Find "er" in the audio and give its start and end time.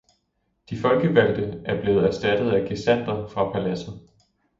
1.65-1.81